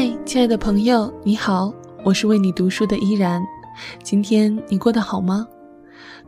[0.00, 1.74] 嗨，亲爱的朋友，你好，
[2.04, 3.44] 我是为你读书的依然。
[4.00, 5.44] 今天你过得好吗？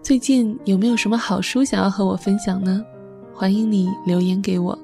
[0.03, 2.85] 最近有没有什么好书想要和我分享呢？
[3.33, 4.77] 欢迎你留言给我。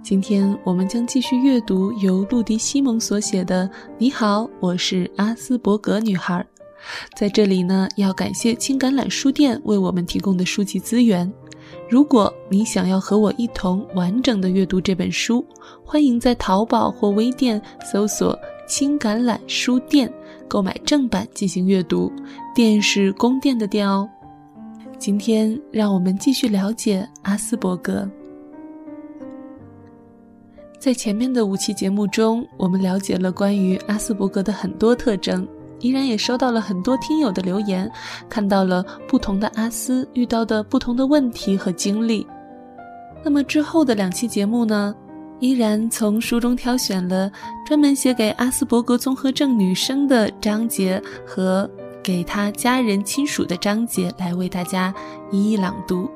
[0.00, 3.66] 今天我们将继续阅读由陆迪·西蒙所写的
[3.98, 6.40] 《你好，我是阿斯伯格女孩》。
[7.18, 11.28] 在这里呢，要感谢青橄榄书店为我们提供的书籍资源。
[11.88, 15.44] 如果你想要和我一同完整的阅读这本书，
[15.82, 18.38] 欢迎在淘宝或微店搜索
[18.68, 20.12] “青橄榄书店”
[20.46, 22.12] 购买正版进行阅读。
[22.54, 24.06] 店是宫殿的店哦。
[24.98, 28.06] 今天让我们继续了解阿斯伯格。
[30.78, 35.48] 在前面的五期节目中，我们了解了关于阿斯伯格的很多特征。
[35.80, 37.90] 依然也收到了很多听友的留言，
[38.28, 42.26] 看到了不同的阿斯遇到的不同的问题和经历。
[43.24, 44.94] 那么之后的两期节目呢，
[45.40, 47.30] 依然从书中挑选了
[47.66, 51.68] 专门写给阿斯伯格综合症女生的章节和
[52.02, 54.94] 给她家人亲属的章节来为大家
[55.30, 56.08] 一一朗读。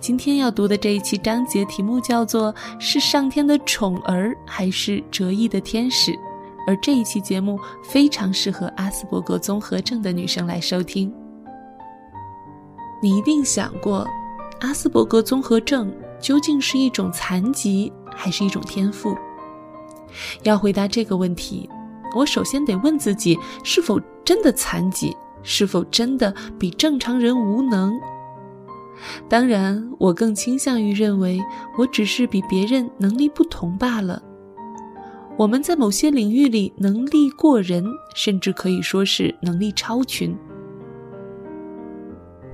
[0.00, 6.16] 今天要读的这一期章节题目叫做“是上天的宠儿还是折翼的天使”。
[6.68, 11.10] 而这一期节目非常适合阿斯伯格综合症的女生来收听。
[13.02, 14.06] 你一定想过，
[14.60, 19.16] 阿斯伯格综合症究竟是一种残疾还是一种天赋？
[20.42, 21.66] 要回答这个问题，
[22.14, 25.16] 我首先得问自己：是否真的残疾？
[25.42, 27.98] 是否真的比正常人无能？
[29.26, 31.42] 当然，我更倾向于认为，
[31.78, 34.22] 我只是比别人能力不同罢了。
[35.38, 40.36] 我们在某些领域里能力过人，甚至可以说是能力超群。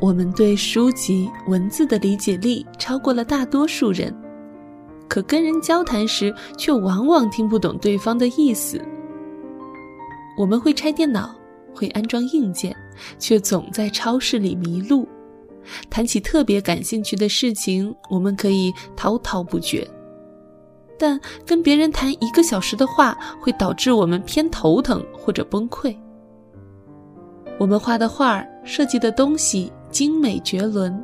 [0.02, 4.14] 我们对书籍文字的理解力超过了大多数人，
[5.08, 8.78] 可跟人交谈时却往往听不懂对方的意思。
[10.36, 11.34] 我们会拆电脑，
[11.74, 12.76] 会安装硬件，
[13.18, 15.08] 却总在超市里迷路。
[15.88, 19.88] 谈起特别感兴趣的事情，我们可以滔滔不绝。
[20.98, 25.96] 但跟别人谈一个小时的话，会导致我们偏头疼或者崩溃。
[27.58, 31.02] 我们画的画、设计的东西精美绝伦，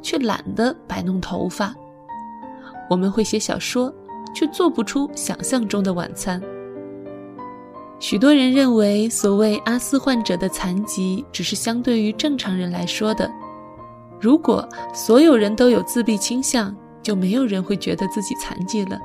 [0.00, 1.74] 却懒得摆弄头发。
[2.90, 3.92] 我们会写小说，
[4.34, 6.42] 却做不出想象中的晚餐。
[8.00, 13.30] 许多人认为，所谓阿斯患者的残疾，只是相对于正常人来说的。
[14.20, 18.98] 如果所有人都有自闭倾向，就没有人会觉得自己残疾了。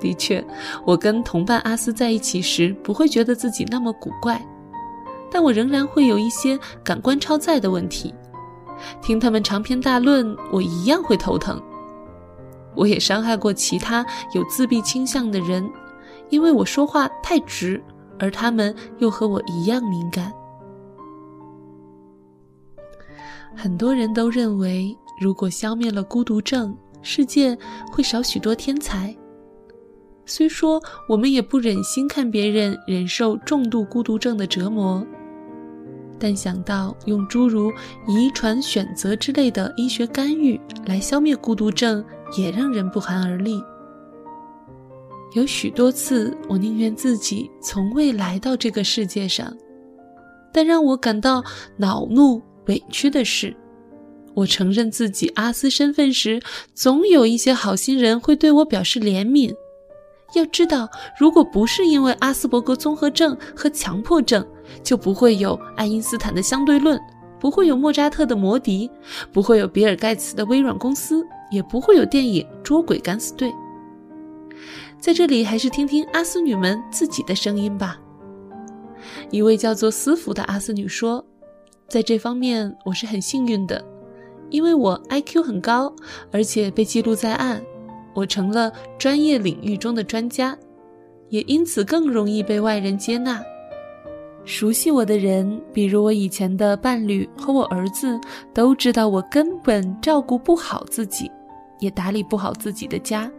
[0.00, 0.44] 的确，
[0.84, 4.44] 我跟同伴阿斯在一起时，不会觉得自己那么古怪，
[5.30, 8.14] 但我仍然会有一些感官超载的问题。
[9.02, 11.62] 听他们长篇大论，我一样会头疼。
[12.74, 15.68] 我也伤害过其他有自闭倾向的人，
[16.30, 17.82] 因为我说话太直，
[18.18, 20.32] 而他们又和我一样敏感。
[23.54, 27.58] 很多人都认为，如果消灭了孤独症，世界
[27.92, 29.14] 会少许多天才。
[30.30, 35.04] 虽说我们也不忍心看别人忍受重度孤独症的折磨，
[36.20, 37.68] 但想到用诸如
[38.06, 42.04] 遗传选择之类的医学干预来消灭孤独症，
[42.38, 43.60] 也让人不寒而栗。
[45.34, 49.52] 有许多次，我宁愿自己从未来到这个世界上。
[50.52, 51.42] 但让我感到
[51.76, 53.56] 恼怒、委屈的是，
[54.34, 56.40] 我承认自己阿斯身份时，
[56.72, 59.52] 总有一些好心人会对我表示怜悯。
[60.34, 64.46] 要知道，如果不是因为阿斯伯格综合症和强迫症，
[64.82, 67.00] 就不会有爱因斯坦的相对论，
[67.38, 68.90] 不会有莫扎特的魔笛，
[69.32, 73.48] 不会有比尔盖茨的微软公司，也不会有电影《捉鬼敢死队》。
[75.00, 77.98] 在这里，还是听听阿斯女们自己的声音吧。
[79.30, 81.24] 一位叫做思福的阿斯女说
[81.88, 83.82] ：“在这方面，我是很幸运的，
[84.50, 85.94] 因为我 IQ 很高，
[86.30, 87.62] 而且被记录在案。”
[88.14, 90.56] 我成了专业领域中的专家，
[91.28, 93.42] 也因此更容易被外人接纳。
[94.44, 98.18] 熟悉我的人，比如我以前的伴侣和我儿子，
[98.54, 101.30] 都知道我根本照顾不好自己，
[101.78, 103.30] 也打理不好自己的家。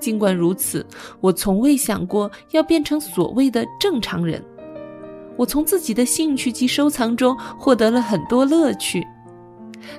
[0.00, 0.84] 尽管如此，
[1.20, 4.42] 我从未想过要变成所谓的正常人。
[5.36, 9.06] 我从自己的兴趣及收藏中获得了很多乐趣，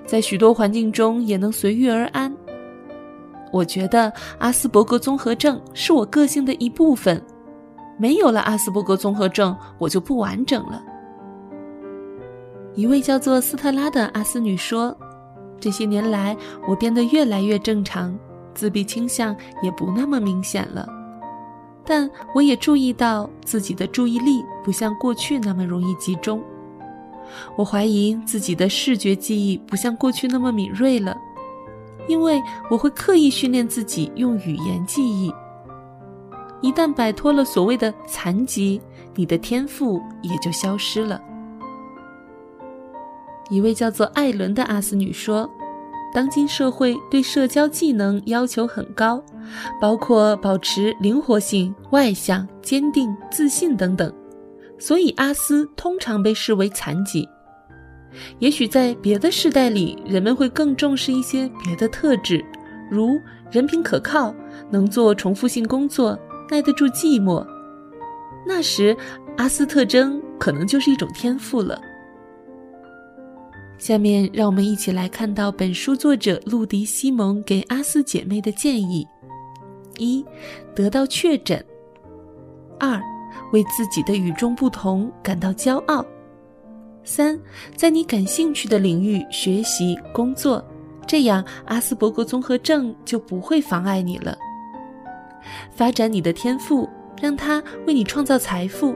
[0.04, 2.36] 在许多环境中也能随遇而安。
[3.51, 7.21] 我觉得阿斯伯格综合症是我个性的一部分，
[7.97, 10.83] 没有了阿斯伯格综合症，我就不完整了。
[12.75, 14.95] 一位叫做斯特拉的阿斯女说
[15.59, 18.15] ：“这些年来，我变得越来越正常，
[18.53, 20.88] 自闭倾向也不那么明显了。
[21.83, 26.43] 但我也注意到自己的注意力不像过去那么容易集中。
[27.55, 31.17] 我怀疑自己的视觉记忆不像过去那么敏锐了，
[32.07, 35.33] 因为我会刻意训练自己用语言记忆。
[36.62, 38.81] 一旦摆脱了所谓的残疾，
[39.15, 41.21] 你的天赋也就消失了。
[43.50, 45.50] 一位叫做艾伦的阿斯女说
[46.13, 49.24] ：“当今社会对社交技能要求很高，
[49.80, 54.12] 包括保持灵活性、外向、坚定、自信等等。”
[54.80, 57.27] 所以，阿斯通常被视为残疾。
[58.39, 62.43] 也许在别的时代里，人们会更重视一些别的特质，
[62.89, 63.19] 如
[63.51, 64.33] 人品可靠、
[64.69, 66.17] 能做重复性工作、
[66.49, 67.45] 耐得住寂寞。
[68.45, 68.95] 那时，
[69.37, 71.79] 阿斯特征可能就是一种天赋了。
[73.77, 79.07] 下面，让我们一起来看到本书作者路迪·西蒙给阿斯姐妹的建议：
[79.97, 80.25] 一、
[80.73, 81.59] 得到确诊；
[82.79, 83.01] 二。
[83.53, 86.03] 为自己的与众不同感到骄傲。
[87.07, 87.39] 三，
[87.74, 90.62] 在你感兴趣的领域学习工作，
[91.07, 94.38] 这样阿斯伯格综合症就不会妨碍你了。
[95.71, 96.88] 发展你的天赋，
[97.21, 98.94] 让它为你创造财富。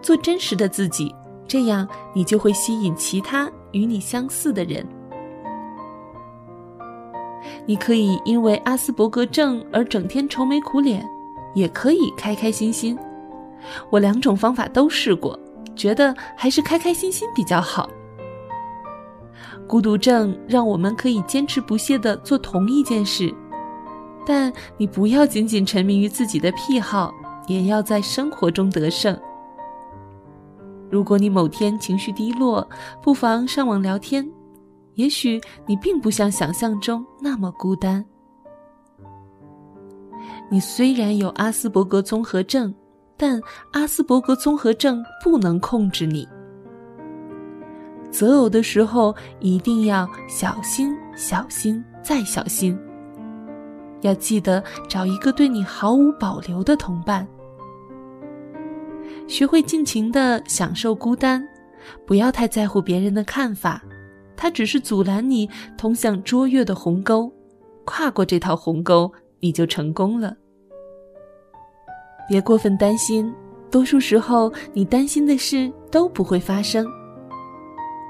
[0.00, 1.14] 做真实的自己，
[1.46, 4.82] 这样你就会吸引其他与你相似的人。
[7.66, 11.06] 你可以因为阿斯伯格症而整天愁眉苦脸，
[11.54, 12.98] 也可以开开心心。
[13.90, 15.38] 我两种方法都试过，
[15.82, 17.90] 觉得还是开开心心比较好。
[19.66, 23.34] 孤独症让我们可以坚持不懈地做同一件事，
[24.24, 27.12] 但你不要仅仅沉迷于自己的癖好，
[27.48, 29.18] 也要在生活中得胜。
[30.88, 32.64] 如果你某天情绪低落，
[33.02, 34.24] 不妨上网聊天，
[34.94, 38.04] 也许你并不像想象中那么孤单。
[40.48, 42.72] 你虽然有阿斯伯格综合症。
[43.16, 43.40] 但
[43.72, 46.28] 阿斯伯格综合症不能控制你。
[48.10, 52.78] 择偶的时候一定要小心、小心再小心。
[54.02, 57.26] 要记得找一个对你毫无保留的同伴。
[59.28, 61.46] 学会尽情的享受孤单，
[62.04, 63.82] 不要太在乎别人的看法，
[64.36, 65.48] 它只是阻拦你
[65.78, 67.32] 通向卓越的鸿沟。
[67.84, 69.10] 跨过这套鸿沟，
[69.40, 70.36] 你就成功了。
[72.28, 73.32] 别过分担心，
[73.70, 76.86] 多数时候你担心的事都不会发生。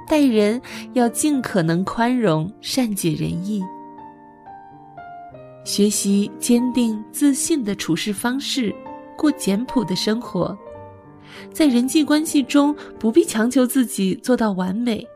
[0.08, 0.60] 待人
[0.92, 3.62] 要尽可能宽容、善解人意，
[5.64, 8.74] 学习坚定自信的处事方式，
[9.16, 10.56] 过简朴的生活。
[11.50, 15.06] 在人际关系中，不必强求自己做到完美。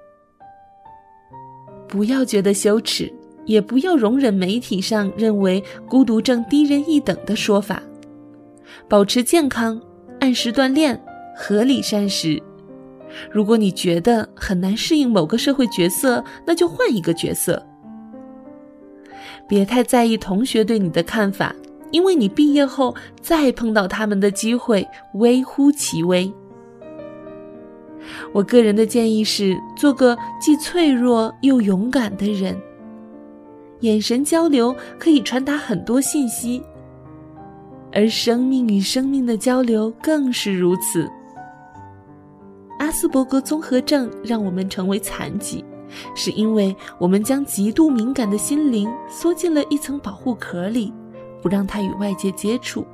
[1.86, 3.12] 不要觉得羞耻，
[3.44, 7.82] 也不要容忍媒体上认为孤独症低人一等的说法。
[8.88, 9.80] 保持健康，
[10.20, 11.00] 按时锻炼，
[11.36, 12.42] 合理膳食。
[13.30, 17.64] 如果你觉得很难适应某个社会角色，那就换一个角色。
[19.48, 21.54] 别太在意同学对你的看法，
[21.90, 26.32] 因为你毕业后再碰到他们的机会微乎其微。
[28.32, 32.56] 我个人的建议是，做个既脆弱又勇敢的人。
[33.80, 36.62] 眼神交流可以传达很多信息。
[37.96, 41.10] 而生命与生命的交流更是如此。
[42.78, 45.64] 阿斯伯格综合症让我们成为残疾，
[46.14, 50.92] 是因为我们将极度敏感的心灵缩进了一层保护壳里，
[51.40, 52.86] 不让它与外界接触。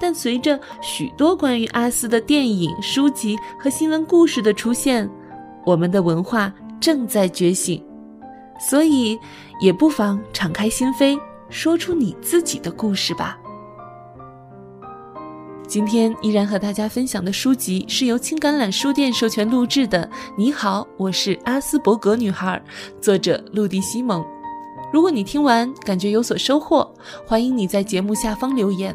[0.00, 5.08] 但随着许多关于阿斯的电影、书籍和新闻故事的出现，
[5.66, 6.50] 我们的文化
[6.80, 7.84] 正在觉醒，
[8.58, 9.18] 所以
[9.60, 13.38] 也不妨敞开心扉，说出你自己的故事吧。
[15.66, 20.08] 今天依然和大家分享的书籍是由青橄榄书店授权录制的。
[20.36, 22.62] 你好，我是阿斯伯格女孩，
[23.00, 24.24] 作者陆地西蒙。
[24.92, 26.92] 如果你听完感觉有所收获，
[27.26, 28.94] 欢迎你在节目下方留言。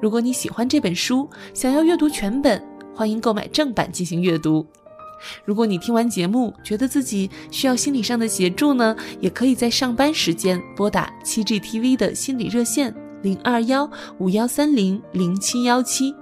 [0.00, 2.62] 如果你喜欢这本书，想要阅读全本，
[2.94, 4.66] 欢迎购买正版进行阅读。
[5.44, 12.92] 如果你听完节目觉得自己需要心理上的协助呢，也可以在上班时间拨打七 G TV 的心理热线。
[13.22, 13.88] 零二幺
[14.18, 16.14] 五幺三零零七幺七，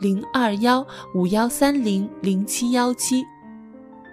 [0.00, 3.24] 零二幺五幺三零零七幺七，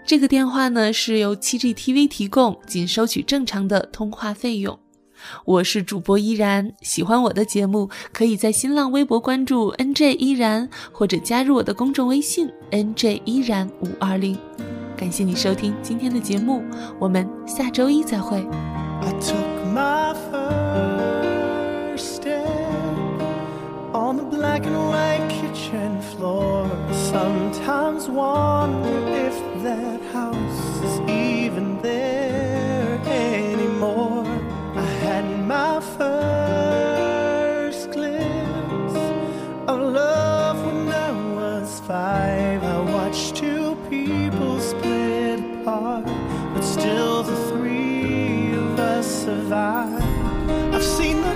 [0.05, 4.77] 这个电话呢是由七 G TV 提供，仅收取正常的通话费用。
[5.45, 14.37] 我是主播依然，喜欢我的节目，可以在新浪微博关注 NJ 依然，或者加入我的公众微信 NJ 依然五二零。
[14.97, 16.61] 感谢你收听今天的节目，
[16.99, 18.45] 我们下周一再会。
[19.01, 21.22] I took my first
[24.03, 26.69] on the black and white kitchen floor.
[26.91, 34.25] Sometimes wonder if that house is even there anymore.
[34.75, 38.99] I had my first glimpse
[39.71, 42.61] of love when I was five.
[42.61, 46.05] I watched two people split apart,
[46.53, 50.03] but still the three of us survived.
[50.75, 51.32] I've seen the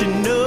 [0.00, 0.37] you know